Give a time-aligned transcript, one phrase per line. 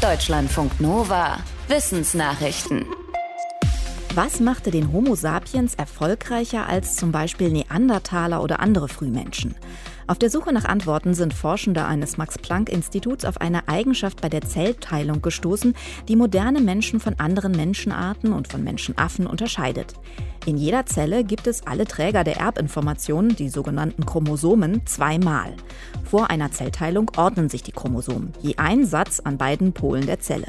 [0.00, 1.38] Deutschlandfunk Nova.
[1.66, 2.86] Wissensnachrichten.
[4.14, 9.56] Was machte den Homo sapiens erfolgreicher als zum Beispiel Neandertaler oder andere Frühmenschen?
[10.06, 15.20] Auf der Suche nach Antworten sind Forschende eines Max-Planck-Instituts auf eine Eigenschaft bei der Zellteilung
[15.20, 15.74] gestoßen,
[16.06, 19.94] die moderne Menschen von anderen Menschenarten und von Menschenaffen unterscheidet.
[20.48, 25.52] In jeder Zelle gibt es alle Träger der Erbinformationen, die sogenannten Chromosomen, zweimal.
[26.04, 30.46] Vor einer Zellteilung ordnen sich die Chromosomen, je ein Satz an beiden Polen der Zelle.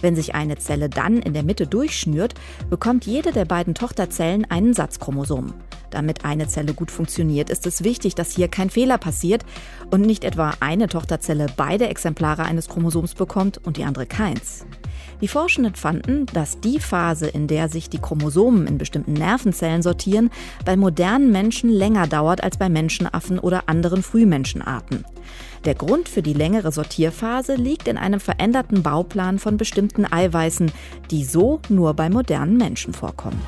[0.00, 2.34] Wenn sich eine Zelle dann in der Mitte durchschnürt,
[2.70, 5.54] bekommt jede der beiden Tochterzellen einen Satz Chromosomen.
[5.96, 9.46] Damit eine Zelle gut funktioniert, ist es wichtig, dass hier kein Fehler passiert
[9.90, 14.66] und nicht etwa eine Tochterzelle beide Exemplare eines Chromosoms bekommt und die andere keins.
[15.22, 20.28] Die Forschenden fanden, dass die Phase, in der sich die Chromosomen in bestimmten Nervenzellen sortieren,
[20.66, 25.06] bei modernen Menschen länger dauert als bei Menschenaffen oder anderen Frühmenschenarten.
[25.64, 30.70] Der Grund für die längere Sortierphase liegt in einem veränderten Bauplan von bestimmten Eiweißen,
[31.10, 33.40] die so nur bei modernen Menschen vorkommen.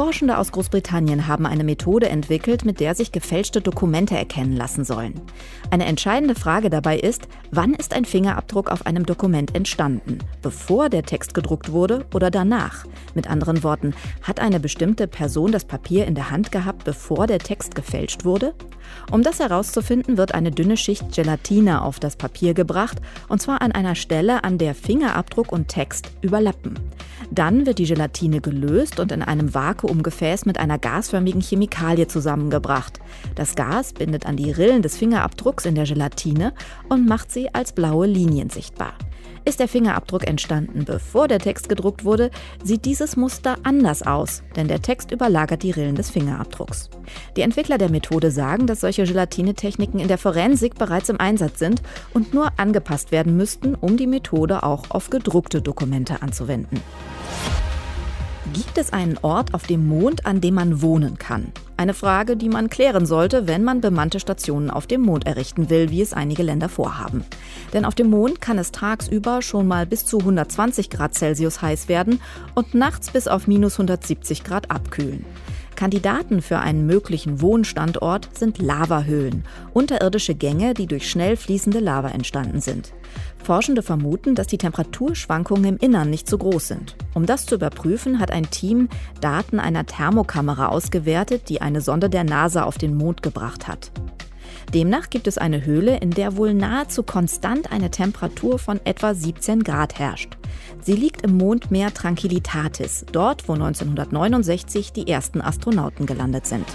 [0.00, 5.20] Forschende aus Großbritannien haben eine Methode entwickelt, mit der sich gefälschte Dokumente erkennen lassen sollen.
[5.68, 10.20] Eine entscheidende Frage dabei ist, wann ist ein Fingerabdruck auf einem Dokument entstanden?
[10.40, 12.86] Bevor der Text gedruckt wurde oder danach?
[13.14, 17.38] Mit anderen Worten, hat eine bestimmte Person das Papier in der Hand gehabt, bevor der
[17.38, 18.54] Text gefälscht wurde?
[19.12, 23.72] Um das herauszufinden, wird eine dünne Schicht Gelatine auf das Papier gebracht, und zwar an
[23.72, 26.78] einer Stelle, an der Fingerabdruck und Text überlappen.
[27.30, 33.00] Dann wird die Gelatine gelöst und in einem Vakuumgefäß mit einer gasförmigen Chemikalie zusammengebracht.
[33.36, 36.52] Das Gas bindet an die Rillen des Fingerabdrucks in der Gelatine
[36.88, 38.94] und macht sie als blaue Linien sichtbar.
[39.44, 42.30] Ist der Fingerabdruck entstanden, bevor der Text gedruckt wurde,
[42.62, 46.90] sieht dieses Muster anders aus, denn der Text überlagert die Rillen des Fingerabdrucks.
[47.36, 51.80] Die Entwickler der Methode sagen, dass solche Gelatinetechniken in der Forensik bereits im Einsatz sind
[52.12, 56.80] und nur angepasst werden müssten, um die Methode auch auf gedruckte Dokumente anzuwenden.
[58.52, 61.52] Gibt es einen Ort auf dem Mond, an dem man wohnen kann?
[61.76, 65.90] Eine Frage, die man klären sollte, wenn man bemannte Stationen auf dem Mond errichten will,
[65.90, 67.24] wie es einige Länder vorhaben.
[67.72, 71.88] Denn auf dem Mond kann es tagsüber schon mal bis zu 120 Grad Celsius heiß
[71.88, 72.20] werden
[72.56, 75.24] und nachts bis auf minus 170 Grad abkühlen.
[75.80, 82.60] Kandidaten für einen möglichen Wohnstandort sind Lavahöhlen, unterirdische Gänge, die durch schnell fließende Lava entstanden
[82.60, 82.92] sind.
[83.42, 86.96] Forschende vermuten, dass die Temperaturschwankungen im Innern nicht so groß sind.
[87.14, 88.90] Um das zu überprüfen, hat ein Team
[89.22, 93.90] Daten einer Thermokamera ausgewertet, die eine Sonde der NASA auf den Mond gebracht hat.
[94.74, 99.64] Demnach gibt es eine Höhle, in der wohl nahezu konstant eine Temperatur von etwa 17
[99.64, 100.36] Grad herrscht.
[100.82, 106.66] Sie liegt im Mondmeer Tranquillitatis, dort wo 1969 die ersten Astronauten gelandet sind.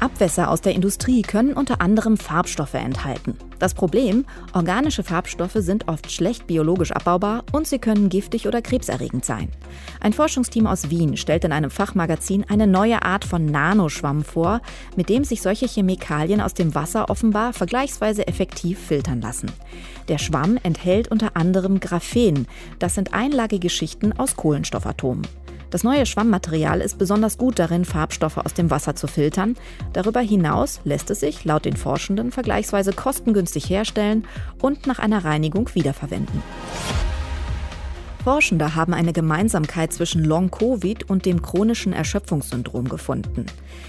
[0.00, 3.36] Abwässer aus der Industrie können unter anderem Farbstoffe enthalten.
[3.58, 9.24] Das Problem, organische Farbstoffe sind oft schlecht biologisch abbaubar und sie können giftig oder krebserregend
[9.24, 9.48] sein.
[10.00, 14.60] Ein Forschungsteam aus Wien stellt in einem Fachmagazin eine neue Art von Nanoschwamm vor,
[14.94, 19.50] mit dem sich solche Chemikalien aus dem Wasser offenbar vergleichsweise effektiv filtern lassen.
[20.06, 22.46] Der Schwamm enthält unter anderem Graphen,
[22.78, 25.26] das sind einlagige Schichten aus Kohlenstoffatomen.
[25.70, 29.56] Das neue Schwammmaterial ist besonders gut darin, Farbstoffe aus dem Wasser zu filtern.
[29.92, 34.26] Darüber hinaus lässt es sich laut den Forschenden vergleichsweise kostengünstig herstellen
[34.60, 36.42] und nach einer Reinigung wiederverwenden.
[38.28, 43.46] Forschende haben eine Gemeinsamkeit zwischen Long-Covid und dem chronischen Erschöpfungssyndrom gefunden.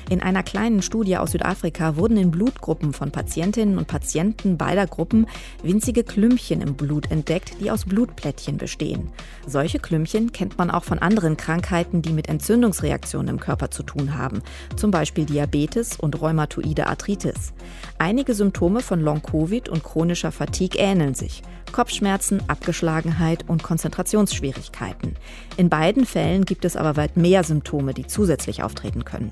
[0.10, 5.28] In einer kleinen Studie aus Südafrika wurden in Blutgruppen von Patientinnen und Patienten beider Gruppen
[5.62, 9.10] winzige Klümpchen im Blut entdeckt, die aus Blutplättchen bestehen.
[9.46, 14.18] Solche Klümpchen kennt man auch von anderen Krankheiten, die mit Entzündungsreaktionen im Körper zu tun
[14.18, 14.42] haben,
[14.78, 17.52] zum Beispiel Diabetes und rheumatoide Arthritis.
[17.98, 21.42] Einige Symptome von Long-Covid und chronischer Fatigue ähneln sich.
[21.72, 25.16] Kopfschmerzen, Abgeschlagenheit und Konzentrationsschwierigkeiten.
[25.58, 29.32] In beiden Fällen gibt es aber weit mehr Symptome, die zusätzlich auftreten können.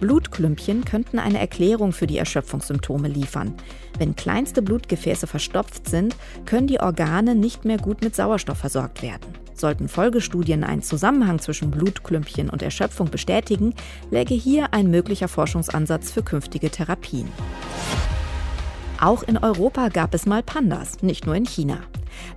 [0.00, 3.54] Blutklümpchen könnten eine Erklärung für die Erschöpfungssymptome liefern.
[3.98, 9.34] Wenn kleinste Blutgefäße verstopft sind, können die Organe nicht mehr gut mit Sauerstoff versorgt werden.
[9.54, 13.74] Sollten Folgestudien einen Zusammenhang zwischen Blutklümpchen und Erschöpfung bestätigen,
[14.10, 17.28] läge hier ein möglicher Forschungsansatz für künftige Therapien.
[19.02, 21.78] Auch in Europa gab es mal Pandas, nicht nur in China.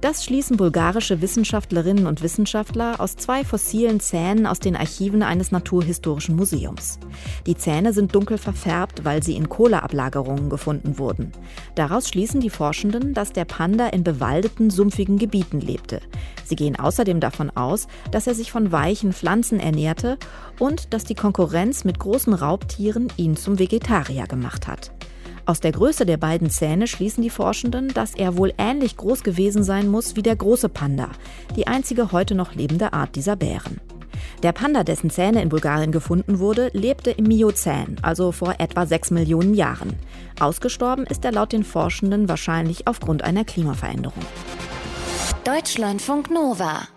[0.01, 6.35] Das schließen bulgarische Wissenschaftlerinnen und Wissenschaftler aus zwei fossilen Zähnen aus den Archiven eines naturhistorischen
[6.35, 6.97] Museums.
[7.45, 11.31] Die Zähne sind dunkel verfärbt, weil sie in Kohleablagerungen gefunden wurden.
[11.75, 16.01] Daraus schließen die Forschenden, dass der Panda in bewaldeten, sumpfigen Gebieten lebte.
[16.45, 20.17] Sie gehen außerdem davon aus, dass er sich von weichen Pflanzen ernährte
[20.57, 24.89] und dass die Konkurrenz mit großen Raubtieren ihn zum Vegetarier gemacht hat.
[25.47, 29.63] Aus der Größe der beiden Zähne schließen die Forschenden, dass er wohl ähnlich groß gewesen
[29.63, 31.09] sein muss wie der große Panda,
[31.55, 33.79] die einzige heute noch lebende Art dieser Bären.
[34.41, 39.11] Der Panda, dessen Zähne in Bulgarien gefunden wurde, lebte im Miozän, also vor etwa 6
[39.11, 39.93] Millionen Jahren.
[40.39, 44.23] Ausgestorben ist er laut den Forschenden wahrscheinlich aufgrund einer Klimaveränderung.
[45.43, 46.87] Deutschlandfunk Nova